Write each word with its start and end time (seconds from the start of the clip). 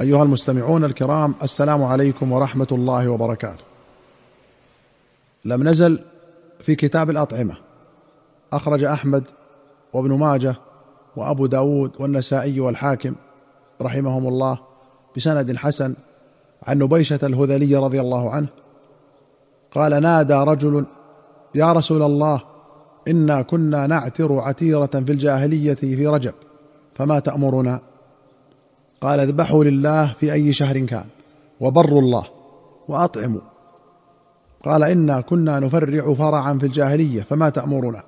أيها 0.00 0.22
المستمعون 0.22 0.84
الكرام 0.84 1.34
السلام 1.42 1.84
عليكم 1.84 2.32
ورحمة 2.32 2.66
الله 2.72 3.08
وبركاته. 3.08 3.64
لم 5.44 5.68
نزل 5.68 5.98
في 6.60 6.74
كتاب 6.74 7.10
الأطعمة. 7.10 7.54
أخرج 8.52 8.84
أحمد 8.84 9.24
وابن 9.92 10.12
ماجه 10.12 10.56
وأبو 11.16 11.46
داود 11.46 11.90
والنسائي 11.98 12.60
والحاكم 12.60 13.14
رحمهم 13.82 14.28
الله 14.28 14.58
بسند 15.16 15.56
حسن 15.56 15.94
عن 16.62 16.78
نبيشة 16.78 17.20
الهذلي 17.22 17.76
رضي 17.76 18.00
الله 18.00 18.30
عنه. 18.30 18.48
قال 19.72 20.02
نادى 20.02 20.34
رجل 20.34 20.86
يا 21.54 21.72
رسول 21.72 22.02
الله 22.02 22.40
إنا 23.08 23.42
كنا 23.42 23.86
نعتر 23.86 24.38
عتيرة 24.38 24.86
في 24.86 25.12
الجاهلية 25.12 25.74
في 25.74 26.06
رجب 26.06 26.34
فما 26.94 27.18
تأمرنا؟ 27.18 27.80
قال 29.00 29.20
اذبحوا 29.20 29.64
لله 29.64 30.14
في 30.20 30.32
أي 30.32 30.52
شهر 30.52 30.78
كان 30.78 31.04
وبروا 31.60 32.00
الله 32.00 32.24
وأطعموا. 32.88 33.40
قال 34.64 34.82
إنا 34.82 35.20
كنا 35.20 35.60
نفرع 35.60 36.14
فرعا 36.14 36.58
في 36.58 36.66
الجاهلية 36.66 37.22
فما 37.22 37.48
تأمرنا؟ 37.48 38.02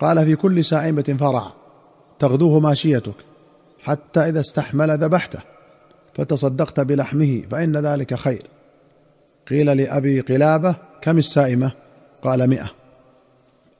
قال 0.00 0.24
في 0.24 0.36
كل 0.36 0.64
سائمة 0.64 1.16
فرع 1.20 1.52
تغدوه 2.18 2.60
ماشيتك 2.60 3.14
حتى 3.82 4.20
إذا 4.20 4.40
استحمل 4.40 4.90
ذبحته 4.90 5.38
فتصدقت 6.14 6.80
بلحمه 6.80 7.42
فإن 7.50 7.76
ذلك 7.76 8.14
خير. 8.14 8.46
قيل 9.50 9.76
لأبي 9.76 10.20
قلابة 10.20 10.76
كم 11.02 11.18
السائمة؟ 11.18 11.72
قال 12.22 12.50
مئة. 12.50 12.70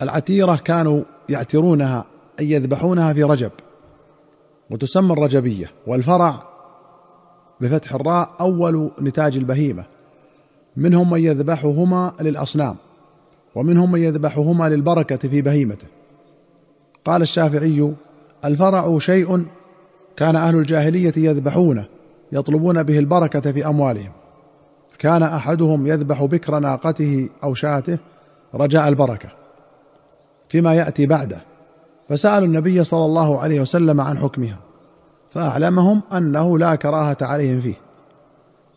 العتيرة 0.02 0.56
كانوا 0.56 1.02
يعترونها 1.28 2.04
أي 2.40 2.50
يذبحونها 2.50 3.12
في 3.12 3.22
رجب. 3.22 3.50
وتسمى 4.74 5.12
الرجبية 5.12 5.70
والفرع 5.86 6.42
بفتح 7.60 7.94
الراء 7.94 8.30
أول 8.40 8.90
نتاج 9.00 9.36
البهيمة. 9.36 9.84
منهم 10.76 11.10
من 11.10 11.20
يذبحهما 11.20 12.12
للأصنام 12.20 12.76
ومنهم 13.54 13.92
من 13.92 14.00
يذبحهما 14.00 14.68
للبركة 14.68 15.28
في 15.28 15.42
بهيمته. 15.42 15.86
قال 17.04 17.22
الشافعي 17.22 17.92
الفرع 18.44 18.98
شيء 18.98 19.46
كان 20.16 20.36
أهل 20.36 20.56
الجاهلية 20.56 21.12
يذبحونه 21.16 21.86
يطلبون 22.32 22.82
به 22.82 22.98
البركة 22.98 23.52
في 23.52 23.66
أموالهم. 23.66 24.12
كان 24.98 25.22
أحدهم 25.22 25.86
يذبح 25.86 26.24
بكر 26.24 26.58
ناقته 26.58 27.28
أو 27.44 27.54
شاته 27.54 27.98
رجاء 28.54 28.88
البركة. 28.88 29.28
فيما 30.48 30.74
يأتي 30.74 31.06
بعده. 31.06 31.53
فسألوا 32.08 32.46
النبي 32.46 32.84
صلى 32.84 33.04
الله 33.04 33.40
عليه 33.40 33.60
وسلم 33.60 34.00
عن 34.00 34.18
حكمها 34.18 34.58
فأعلمهم 35.30 36.02
أنه 36.12 36.58
لا 36.58 36.74
كراهة 36.74 37.16
عليهم 37.22 37.60
فيه 37.60 37.74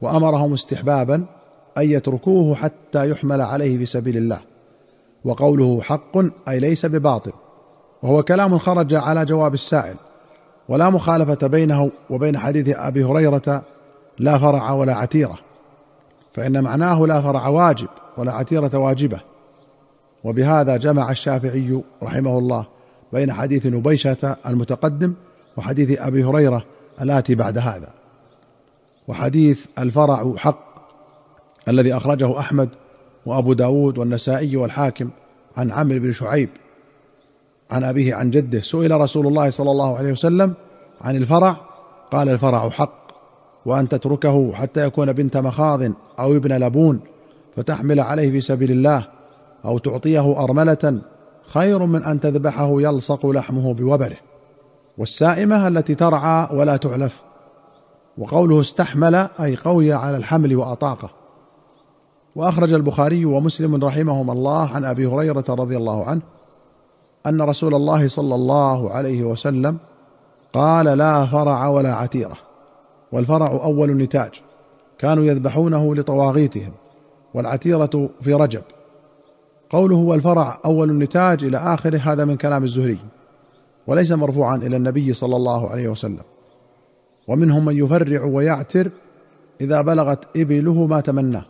وأمرهم 0.01 0.53
استحبابا 0.53 1.25
أن 1.77 1.91
يتركوه 1.91 2.55
حتى 2.55 3.09
يحمل 3.09 3.41
عليه 3.41 3.77
في 3.77 3.85
سبيل 3.85 4.17
الله 4.17 4.39
وقوله 5.25 5.81
حق 5.81 6.17
أي 6.47 6.59
ليس 6.59 6.85
بباطل 6.85 7.31
وهو 8.03 8.23
كلام 8.23 8.57
خرج 8.57 8.93
على 8.93 9.25
جواب 9.25 9.53
السائل 9.53 9.95
ولا 10.69 10.89
مخالفة 10.89 11.47
بينه 11.47 11.91
وبين 12.09 12.37
حديث 12.37 12.75
أبي 12.77 13.03
هريرة 13.03 13.61
لا 14.19 14.37
فرع 14.37 14.71
ولا 14.71 14.95
عتيرة 14.95 15.37
فإن 16.33 16.63
معناه 16.63 17.05
لا 17.05 17.21
فرع 17.21 17.47
واجب 17.47 17.87
ولا 18.17 18.33
عتيرة 18.33 18.77
واجبة 18.77 19.19
وبهذا 20.23 20.77
جمع 20.77 21.11
الشافعي 21.11 21.81
رحمه 22.03 22.37
الله 22.37 22.65
بين 23.13 23.33
حديث 23.33 23.65
نبيشة 23.65 24.37
المتقدم 24.47 25.13
وحديث 25.57 25.99
أبي 26.01 26.23
هريرة 26.23 26.65
الآتي 27.01 27.35
بعد 27.35 27.57
هذا. 27.57 27.89
وحديث 29.07 29.65
الفرع 29.79 30.33
حق 30.37 30.67
الذي 31.67 31.97
أخرجه 31.97 32.39
أحمد 32.39 32.69
وأبو 33.25 33.53
داود 33.53 33.97
والنسائي 33.97 34.57
والحاكم 34.57 35.09
عن 35.57 35.71
عمرو 35.71 35.99
بن 35.99 36.11
شعيب 36.11 36.49
عن 37.71 37.83
أبيه 37.83 38.15
عن 38.15 38.31
جده. 38.31 38.61
سئل 38.61 38.91
رسول 38.91 39.27
الله 39.27 39.49
صلى 39.49 39.71
الله 39.71 39.97
عليه 39.97 40.11
وسلم 40.11 40.53
عن 41.01 41.15
الفرع 41.15 41.57
قال 42.11 42.29
الفرع 42.29 42.69
حق 42.69 43.07
وأن 43.65 43.89
تتركه 43.89 44.53
حتى 44.53 44.85
يكون 44.85 45.13
بنت 45.13 45.37
مخاض 45.37 45.81
أو 46.19 46.35
ابن 46.35 46.57
لبون 46.57 46.99
فتحمل 47.55 47.99
عليه 47.99 48.31
في 48.31 48.41
سبيل 48.41 48.71
الله 48.71 49.07
أو 49.65 49.77
تعطيه 49.77 50.43
أرملة 50.43 51.01
خير 51.47 51.85
من 51.85 52.03
أن 52.03 52.19
تذبحه 52.19 52.81
يلصق 52.81 53.25
لحمه 53.25 53.73
بوبره. 53.73 54.17
والسائمة 54.97 55.67
التي 55.67 55.95
ترعى 55.95 56.47
ولا 56.51 56.77
تعلف 56.77 57.21
وقوله 58.17 58.61
استحمل 58.61 59.15
أي 59.15 59.55
قوي 59.55 59.93
على 59.93 60.17
الحمل 60.17 60.55
وأطاقه. 60.55 61.09
وأخرج 62.35 62.73
البخاري 62.73 63.25
ومسلم 63.25 63.85
رحمهما 63.85 64.33
الله 64.33 64.69
عن 64.69 64.85
أبي 64.85 65.05
هريرة 65.05 65.45
رضي 65.49 65.77
الله 65.77 66.05
عنه 66.05 66.21
أن 67.25 67.41
رسول 67.41 67.75
الله 67.75 68.07
صلى 68.07 68.35
الله 68.35 68.91
عليه 68.91 69.23
وسلم 69.23 69.77
قال 70.53 70.85
لا 70.85 71.25
فرع 71.25 71.67
ولا 71.67 71.95
عتيرة. 71.95 72.37
والفرع 73.11 73.47
أول 73.47 73.89
النتاج. 73.89 74.41
كانوا 74.97 75.23
يذبحونه 75.23 75.95
لطواغيتهم 75.95 76.71
والعتيرة 77.33 78.09
في 78.21 78.33
رجب. 78.33 78.61
قوله 79.69 79.95
والفرع 79.95 80.59
أول 80.65 80.89
النتاج 80.89 81.43
إلى 81.43 81.57
آخره 81.57 81.97
هذا 81.97 82.25
من 82.25 82.37
كلام 82.37 82.63
الزهري 82.63 82.99
وليس 83.87 84.11
مرفوعا 84.11 84.55
إلى 84.55 84.77
النبي 84.77 85.13
صلى 85.13 85.35
الله 85.35 85.69
عليه 85.69 85.87
وسلم. 85.87 86.23
ومنهم 87.27 87.65
من 87.65 87.77
يفرع 87.77 88.23
ويعتر 88.23 88.91
إذا 89.61 89.81
بلغت 89.81 90.37
إبله 90.37 90.85
ما 90.85 90.99
تمناه 91.01 91.45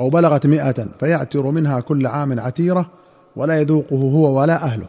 أو 0.00 0.10
بلغت 0.10 0.46
مئة 0.46 0.86
فيعتر 1.00 1.50
منها 1.50 1.80
كل 1.80 2.06
عام 2.06 2.40
عتيرة 2.40 2.90
ولا 3.36 3.60
يذوقه 3.60 3.96
هو 3.96 4.40
ولا 4.40 4.64
أهله. 4.64 4.86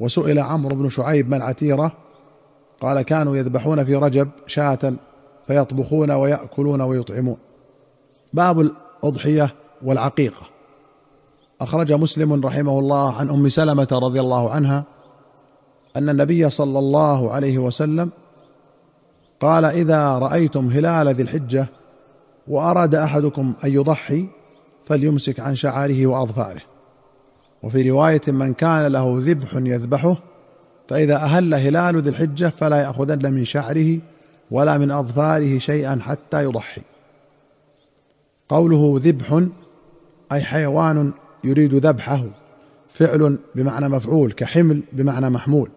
وسئل 0.00 0.38
عمرو 0.38 0.76
بن 0.76 0.88
شعيب 0.88 1.30
ما 1.30 1.36
العتيرة؟ 1.36 1.92
قال 2.80 3.02
كانوا 3.02 3.36
يذبحون 3.36 3.84
في 3.84 3.94
رجب 3.94 4.28
شاة 4.46 4.92
فيطبخون 5.46 6.10
ويأكلون 6.10 6.80
ويطعمون. 6.80 7.36
باب 8.32 8.60
الأضحية 8.60 9.54
والعقيقة. 9.84 10.55
أخرج 11.60 11.92
مسلم 11.92 12.46
رحمه 12.46 12.78
الله 12.78 13.12
عن 13.12 13.30
أم 13.30 13.48
سلمة 13.48 13.88
رضي 13.92 14.20
الله 14.20 14.50
عنها 14.50 14.84
أن 15.96 16.08
النبي 16.08 16.50
صلى 16.50 16.78
الله 16.78 17.30
عليه 17.30 17.58
وسلم 17.58 18.10
قال 19.40 19.64
إذا 19.64 20.18
رأيتم 20.18 20.68
هلال 20.70 21.08
ذي 21.08 21.22
الحجة 21.22 21.66
وأراد 22.48 22.94
أحدكم 22.94 23.52
أن 23.64 23.72
يضحي 23.72 24.26
فليمسك 24.86 25.40
عن 25.40 25.54
شعاره 25.54 26.06
وأظفاره. 26.06 26.60
وفي 27.62 27.90
رواية 27.90 28.20
من 28.28 28.54
كان 28.54 28.86
له 28.86 29.16
ذبح 29.20 29.54
يذبحه 29.54 30.16
فإذا 30.88 31.16
أهل 31.16 31.54
هلال 31.54 32.02
ذي 32.02 32.10
الحجة 32.10 32.48
فلا 32.48 32.76
يأخذن 32.76 33.34
من 33.34 33.44
شعره 33.44 33.98
ولا 34.50 34.78
من 34.78 34.90
أظفاره 34.90 35.58
شيئا 35.58 35.98
حتى 36.02 36.44
يضحي. 36.44 36.82
قوله 38.48 38.94
ذبح 38.98 39.42
أي 40.32 40.42
حيوان 40.42 41.12
يريد 41.46 41.74
ذبحه. 41.74 42.24
فعل 42.88 43.38
بمعنى 43.54 43.88
مفعول 43.88 44.32
كحمل 44.32 44.80
بمعنى 44.92 45.30
محمول. 45.30 45.70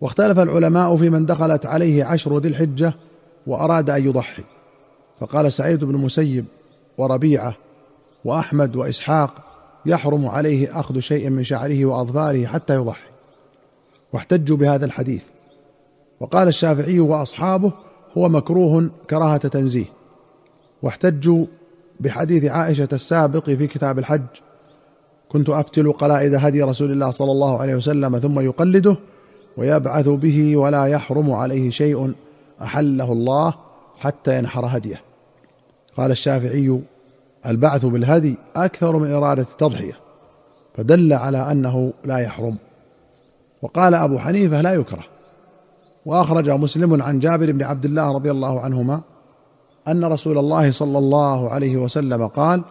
واختلف 0.00 0.38
العلماء 0.38 0.96
في 0.96 1.10
من 1.10 1.26
دخلت 1.26 1.66
عليه 1.66 2.04
عشر 2.04 2.38
ذي 2.38 2.48
الحجة 2.48 2.94
وأراد 3.46 3.90
أن 3.90 4.06
يضحي. 4.06 4.42
فقال 5.20 5.52
سعيد 5.52 5.84
بن 5.84 5.94
المسيب 5.94 6.44
وربيعة 6.98 7.56
وأحمد 8.24 8.76
وإسحاق 8.76 9.34
يحرم 9.86 10.26
عليه 10.26 10.80
أخذ 10.80 10.98
شيء 10.98 11.30
من 11.30 11.44
شعره 11.44 11.84
وأظفاره 11.84 12.46
حتى 12.46 12.74
يضحي. 12.74 13.10
واحتجوا 14.12 14.56
بهذا 14.56 14.84
الحديث. 14.84 15.22
وقال 16.20 16.48
الشافعي 16.48 17.00
وأصحابه 17.00 17.72
هو 18.18 18.28
مكروه 18.28 18.90
كراهة 19.10 19.48
تنزيه. 19.48 19.86
واحتجوا 20.82 21.46
بحديث 22.00 22.44
عائشة 22.44 22.88
السابق 22.92 23.44
في 23.44 23.66
كتاب 23.66 23.98
الحج 23.98 24.26
كنت 25.28 25.48
افتل 25.48 25.92
قلائد 25.92 26.34
هدي 26.34 26.62
رسول 26.62 26.92
الله 26.92 27.10
صلى 27.10 27.32
الله 27.32 27.58
عليه 27.58 27.74
وسلم 27.74 28.18
ثم 28.18 28.40
يقلده 28.40 28.96
ويبعث 29.56 30.08
به 30.08 30.56
ولا 30.56 30.84
يحرم 30.84 31.32
عليه 31.32 31.70
شيء 31.70 32.14
أحله 32.62 33.12
الله 33.12 33.54
حتى 33.98 34.38
ينحر 34.38 34.66
هديه. 34.66 35.00
قال 35.96 36.10
الشافعي 36.10 36.80
البعث 37.46 37.84
بالهدي 37.84 38.34
أكثر 38.56 38.96
من 38.96 39.12
إرادة 39.12 39.42
التضحية 39.42 39.98
فدل 40.74 41.12
على 41.12 41.52
أنه 41.52 41.92
لا 42.04 42.18
يحرم. 42.18 42.56
وقال 43.62 43.94
أبو 43.94 44.18
حنيفة 44.18 44.60
لا 44.60 44.74
يكره. 44.74 45.04
وأخرج 46.06 46.50
مسلم 46.50 47.02
عن 47.02 47.18
جابر 47.18 47.52
بن 47.52 47.62
عبد 47.62 47.84
الله 47.84 48.12
رضي 48.12 48.30
الله 48.30 48.60
عنهما 48.60 49.00
أن 49.88 50.04
رسول 50.04 50.38
الله 50.38 50.70
صلى 50.70 50.98
الله 50.98 51.50
عليه 51.50 51.76
وسلم 51.76 52.26
قال 52.26 52.62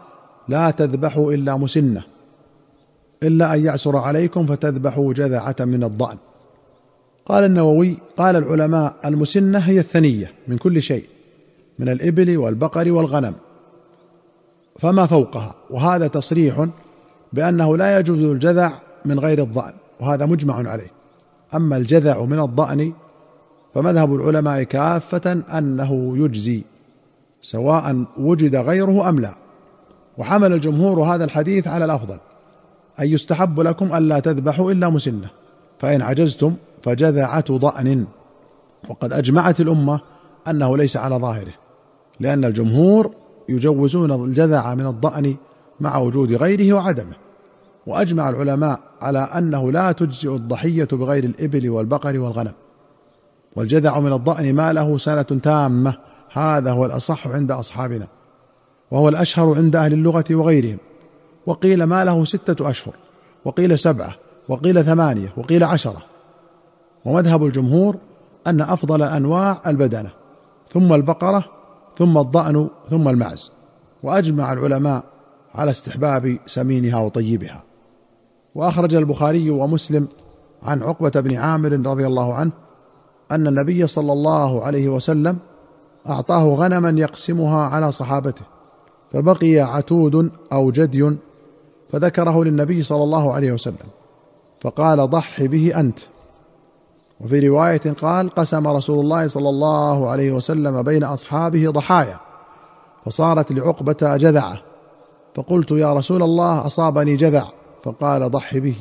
لا 0.47 0.71
تذبحوا 0.71 1.33
إلا 1.33 1.57
مسنة 1.57 2.03
إلا 3.23 3.53
أن 3.53 3.65
يعسر 3.65 3.97
عليكم 3.97 4.45
فتذبحوا 4.45 5.13
جذعة 5.13 5.55
من 5.59 5.83
الضأن. 5.83 6.17
قال 7.25 7.43
النووي 7.43 7.97
قال 8.17 8.35
العلماء 8.35 8.93
المسنة 9.05 9.59
هي 9.59 9.79
الثنية 9.79 10.31
من 10.47 10.57
كل 10.57 10.81
شيء 10.81 11.05
من 11.79 11.89
الإبل 11.89 12.37
والبقر 12.37 12.91
والغنم 12.91 13.33
فما 14.79 15.05
فوقها 15.05 15.55
وهذا 15.69 16.07
تصريح 16.07 16.67
بأنه 17.33 17.77
لا 17.77 17.99
يجوز 17.99 18.21
الجذع 18.21 18.79
من 19.05 19.19
غير 19.19 19.43
الضأن 19.43 19.73
وهذا 19.99 20.25
مجمع 20.25 20.69
عليه. 20.69 20.91
أما 21.53 21.77
الجذع 21.77 22.23
من 22.23 22.39
الضأن 22.39 22.93
فمذهب 23.73 24.15
العلماء 24.15 24.63
كافة 24.63 25.31
أنه 25.31 26.17
يجزي 26.17 26.63
سواء 27.45 28.05
وجد 28.17 28.55
غيره 28.55 29.09
أم 29.09 29.19
لا. 29.19 29.35
وحمل 30.17 30.53
الجمهور 30.53 31.03
هذا 31.03 31.25
الحديث 31.25 31.67
على 31.67 31.85
الأفضل. 31.85 32.17
أن 32.99 33.07
يستحب 33.07 33.59
لكم 33.59 33.95
ألا 33.95 34.19
تذبحوا 34.19 34.71
إلا 34.71 34.89
مسنة. 34.89 35.27
فإن 35.79 36.01
عجزتم 36.01 36.55
فجذعة 36.83 37.57
ضأن. 37.57 38.05
وقد 38.89 39.13
أجمعت 39.13 39.59
الأمة 39.59 39.99
أنه 40.47 40.77
ليس 40.77 40.97
على 40.97 41.15
ظاهره. 41.15 41.53
لأن 42.19 42.45
الجمهور 42.45 43.11
يجوزون 43.49 44.25
الجذع 44.25 44.75
من 44.75 44.87
الضأن 44.87 45.35
مع 45.79 45.97
وجود 45.97 46.33
غيره 46.33 46.73
وعدمه. 46.73 47.15
وأجمع 47.87 48.29
العلماء 48.29 48.79
على 49.01 49.19
أنه 49.19 49.71
لا 49.71 49.91
تجزئ 49.91 50.35
الضحية 50.35 50.87
بغير 50.91 51.23
الإبل 51.23 51.69
والبقر 51.69 52.19
والغنم. 52.19 52.53
والجذع 53.55 53.99
من 53.99 54.13
الضأن 54.13 54.55
ما 54.55 54.73
له 54.73 54.97
سنة 54.97 55.21
تامة. 55.21 56.14
هذا 56.35 56.71
هو 56.71 56.85
الأصح 56.85 57.27
عند 57.27 57.51
أصحابنا 57.51 58.07
وهو 58.91 59.09
الأشهر 59.09 59.55
عند 59.55 59.75
أهل 59.75 59.93
اللغة 59.93 60.23
وغيرهم. 60.31 60.77
وقيل 61.45 61.83
ما 61.83 62.05
له 62.05 62.25
ستة 62.25 62.69
أشهر 62.69 62.93
وقيل 63.45 63.79
سبعة 63.79 64.15
وقيل 64.49 64.83
ثمانية 64.83 65.33
وقيل 65.37 65.63
عشرة. 65.63 66.01
ومذهب 67.05 67.45
الجمهور 67.45 67.95
أن 68.47 68.61
أفضل 68.61 69.03
أنواع 69.03 69.61
البدنة 69.67 70.09
ثم 70.71 70.93
البقرة 70.93 71.45
ثم 71.97 72.17
الضأن 72.17 72.67
ثم 72.89 73.07
المعز. 73.07 73.51
وأجمع 74.03 74.53
العلماء 74.53 75.03
على 75.55 75.71
استحباب 75.71 76.37
سمينها 76.45 76.99
وطيبها. 76.99 77.63
وأخرج 78.55 78.95
البخاري 78.95 79.49
ومسلم 79.49 80.07
عن 80.63 80.83
عقبة 80.83 81.21
بن 81.21 81.35
عامر 81.35 81.71
رضي 81.71 82.07
الله 82.07 82.33
عنه 82.33 82.51
أن 83.31 83.47
النبي 83.47 83.87
صلى 83.87 84.13
الله 84.13 84.63
عليه 84.63 84.89
وسلم 84.89 85.37
أعطاه 86.09 86.43
غنما 86.43 86.99
يقسمها 86.99 87.65
على 87.65 87.91
صحابته 87.91 88.45
فبقي 89.13 89.59
عتود 89.59 90.31
أو 90.53 90.71
جدي 90.71 91.11
فذكره 91.89 92.43
للنبي 92.43 92.83
صلى 92.83 93.03
الله 93.03 93.33
عليه 93.33 93.51
وسلم 93.51 93.87
فقال 94.61 95.09
ضح 95.09 95.43
به 95.43 95.79
أنت. 95.79 95.99
وفي 97.21 97.47
رواية 97.47 97.93
قال 98.01 98.29
قسم 98.29 98.67
رسول 98.67 98.99
الله 98.99 99.27
صلى 99.27 99.49
الله 99.49 100.09
عليه 100.09 100.31
وسلم 100.31 100.81
بين 100.81 101.03
أصحابه 101.03 101.69
ضحايا 101.69 102.19
فصارت 103.05 103.51
لعقبه 103.51 104.17
جذعة 104.17 104.61
فقلت 105.35 105.71
يا 105.71 105.93
رسول 105.93 106.23
الله 106.23 106.65
أصابني 106.65 107.15
جذع. 107.15 107.47
فقال 107.83 108.31
ضح 108.31 108.57
به. 108.57 108.75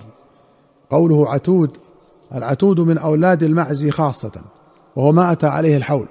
قوله 0.91 1.31
عتود 1.31 1.77
العتود 2.35 2.81
من 2.81 2.99
أولاد 2.99 3.43
المعز 3.43 3.89
خاصة 3.89 4.33
وهو 4.97 5.13
ما 5.13 5.33
أتى 5.33 5.47
عليه 5.47 5.77
الحول. 5.77 6.07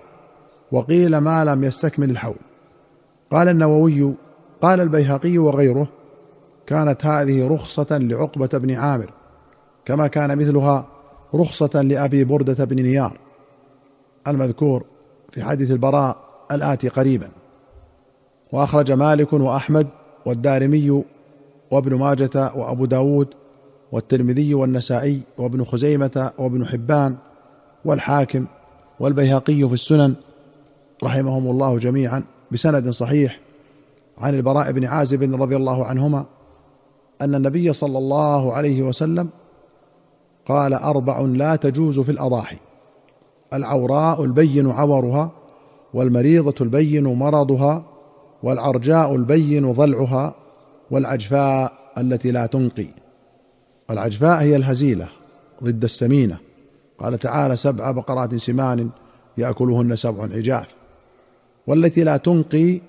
وقيل 0.74 1.18
ما 1.18 1.46
لم 1.46 1.64
يستكمل 1.64 2.10
الحول. 2.10 2.36
قال 3.32 3.48
النووي 3.48 4.14
قال 4.62 4.82
البيهقي 4.82 5.38
وغيره 5.38 5.88
كانت 6.68 7.06
هذه 7.06 7.48
رخصة 7.48 7.98
لعقبة 7.98 8.48
بن 8.54 8.72
عامر 8.72 9.14
كما 9.86 10.08
كان 10.08 10.38
مثلها 10.38 10.88
رخصة 11.36 11.82
لأبي 11.82 12.24
بردة 12.24 12.66
بن 12.66 12.84
نيار 12.84 13.18
المذكور 14.28 14.84
في 15.32 15.44
حديث 15.44 15.72
البراء 15.72 16.18
الآتي 16.52 16.88
قريبا. 16.88 17.30
وأخرج 18.52 18.92
مالك 18.92 19.34
وأحمد 19.34 19.88
والدارمي 20.26 21.04
وابن 21.72 21.96
ماجة 21.96 22.52
وأبو 22.56 22.86
داود 22.86 23.28
والترمذي 23.92 24.54
والنسائي 24.54 25.22
وابن 25.38 25.64
خزيمة 25.64 26.32
وابن 26.38 26.68
حبان 26.68 27.16
والحاكم 27.86 28.46
والبيهقي 29.00 29.68
في 29.68 29.74
السنن 29.74 30.16
رحمهم 31.04 31.48
الله 31.48 31.78
جميعا 31.78 32.24
بسند 32.52 32.90
صحيح 32.90 33.40
عن 34.18 34.36
البراء 34.36 34.72
بن 34.72 34.86
عازب 34.86 35.42
رضي 35.42 35.56
الله 35.56 35.86
عنهما 35.86 36.26
أن 37.22 37.36
النبي 37.36 37.74
صلى 37.74 37.98
الله 37.98 38.54
عليه 38.54 38.82
وسلم 38.82 39.30
قال 40.46 40.74
أربع 40.74 41.20
لا 41.20 41.56
تجوز 41.56 42.00
في 42.00 42.12
الأضاحي 42.12 42.58
العوراء 43.54 44.24
البين 44.24 44.72
عورها 44.72 45.32
والمريضة 45.94 46.56
البين 46.62 47.04
مرضها 47.04 47.84
والعرجاء 48.44 49.16
البين 49.16 49.72
ظلعها 49.72 50.36
والعجفاء 50.92 51.74
التي 51.98 52.32
لا 52.32 52.46
تنقي. 52.46 52.88
العجفاء 53.90 54.42
هي 54.42 54.56
الهزيلة 54.56 55.08
ضد 55.64 55.84
السمينة. 55.84 56.38
قال 57.00 57.20
تعالى 57.20 57.56
سبع 57.56 57.92
بقرات 57.92 58.36
سمان 58.36 58.90
يأكلهن 59.38 59.96
سبع 59.96 60.24
عجاف. 60.24 60.76
والتي 61.68 62.04
لا 62.04 62.18
تنقي 62.18 62.82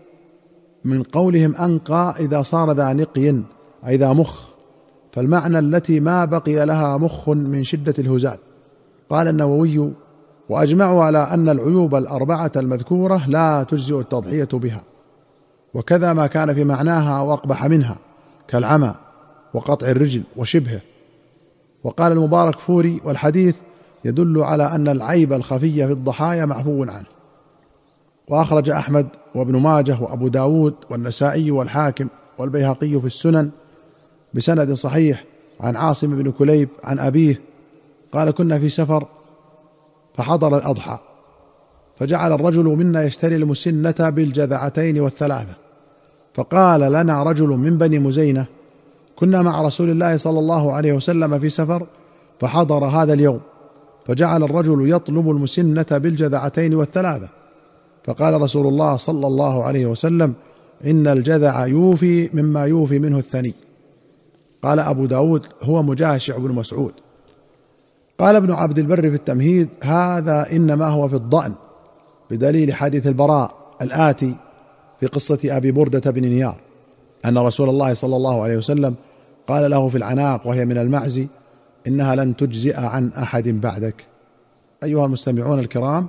من 0.85 1.03
قولهم 1.03 1.56
أنقى 1.56 2.15
إذا 2.19 2.43
صار 2.43 2.73
ذا 2.73 2.93
نقي 2.93 3.43
اي 3.87 3.97
ذا 3.97 4.12
مخ. 4.12 4.49
فالمعنى 5.12 5.59
التي 5.59 6.00
ما 6.00 6.25
بقي 6.25 6.67
لها 6.67 6.97
مخ 6.97 7.29
من 7.29 7.65
شدة 7.65 7.94
الهزال. 7.99 8.38
قال 9.11 9.29
النووي 9.29 9.93
وأجمعوا 10.49 11.05
على 11.05 11.19
أن 11.19 11.49
العيوب 11.49 11.94
الأربعة 11.94 12.53
المذكورة 12.56 13.29
لا 13.29 13.62
تجزئ 13.62 14.00
التضحية 14.00 14.49
بها. 14.53 14.82
وكذا 15.75 16.12
ما 16.12 16.27
كان 16.27 16.55
في 16.55 16.65
معناها 16.65 17.20
واقبح 17.20 17.65
منها 17.65 17.97
كالعمى 18.49 18.94
وقطع 19.55 19.87
الرجل 19.87 20.23
وشبهه. 20.37 20.81
وقال 21.85 22.12
المبارك 22.12 22.59
فوري 22.59 23.00
والحديث 23.05 23.56
يدل 24.05 24.43
على 24.43 24.65
أن 24.65 24.88
العيب 24.88 25.32
الخفي 25.32 25.87
في 25.87 25.93
الضحايا 25.93 26.44
معفو 26.44 26.82
عنه. 26.82 27.06
وأخرج 28.29 28.71
أحمد 28.71 29.06
وابن 29.35 29.56
ماجه 29.56 30.00
وأبو 30.00 30.29
داود 30.29 30.75
والنسائي 30.91 31.50
والحاكم 31.50 32.09
والبيهقي 32.38 33.00
في 33.00 33.06
السنن 33.06 33.50
بسند 34.35 34.73
صحيح 34.73 35.25
عن 35.61 35.76
عاصم 35.76 36.23
بن 36.23 36.31
كليب 36.31 36.69
عن 36.85 36.99
أبيه 36.99 37.41
قال 38.12 38.31
كنا 38.31 38.59
في 38.59 38.69
سفر 38.69 39.06
فحضر 40.15 40.56
الأضحى 40.59 40.99
فجعل 41.97 42.32
الرجل 42.32 42.65
منا 42.65 43.03
يشتري 43.03 43.37
المسنة 43.37 43.94
بالجذعتين 43.99 45.01
والثلاثة 45.01 45.55
فقال 46.34 46.81
لنا 46.81 47.22
رجل 47.22 47.49
من 47.49 47.79
بني 47.79 47.99
مزينة 47.99 48.46
كنا 49.17 49.43
مع 49.43 49.63
رسول 49.63 49.91
الله 49.91 50.17
صلى 50.17 50.39
الله 50.39 50.72
عليه 50.72 50.93
وسلم 50.93 51.39
في 51.39 51.49
سفر 51.49 51.87
فحضر 52.41 52.84
هذا 52.84 53.13
اليوم 53.13 53.41
فجعل 54.06 54.43
الرجل 54.43 54.91
يطلب 54.91 55.31
المسنة 55.31 55.87
بالجذعتين 55.91 56.75
والثلاثة 56.75 57.29
فقال 58.05 58.41
رسول 58.41 58.67
الله 58.67 58.96
صلى 58.96 59.27
الله 59.27 59.65
عليه 59.65 59.87
وسلم 59.87 60.34
إن 60.87 61.06
الجذع 61.06 61.67
يوفي 61.67 62.31
مما 62.34 62.65
يوفي 62.65 62.99
منه 62.99 63.19
الثني. 63.19 63.55
قال 64.63 64.79
أبو 64.79 65.06
داود 65.06 65.46
هو 65.63 65.82
مجاشع 65.82 66.39
بن 66.39 66.53
مسعود. 66.53 66.93
قال 68.19 68.37
ابن 68.37 68.53
عبد 68.53 68.79
البر 68.79 69.11
في 69.11 69.15
التمهيد 69.15 69.69
هذا 69.82 70.53
إنما 70.53 70.89
هو 70.89 71.08
في 71.08 71.15
الضأن 71.15 71.53
بدليل 72.31 72.75
حديث 72.75 73.06
البراء 73.06 73.55
الآتي 73.82 74.34
في 75.01 75.06
قصة 75.06 75.39
أبي 75.44 75.73
بردة 75.73 76.11
بن 76.11 76.29
نيار 76.29 76.56
أن 77.25 77.39
رسول 77.39 77.69
الله 77.69 77.94
صلى 77.94 78.17
الله 78.17 78.43
عليه 78.43 78.56
وسلم 78.56 78.94
قال 79.46 79.70
له 79.70 79.89
في 79.89 79.99
العناق 79.99 80.46
وهي 80.46 80.65
من 80.65 80.79
المعز 80.79 81.27
إنها 81.87 82.15
لن 82.15 82.37
تجزئ 82.37 82.81
عن 82.81 83.08
أحد 83.08 83.49
بعدك. 83.49 84.05
أيها 84.82 85.06
المستمعون 85.06 85.58
الكرام 85.58 86.08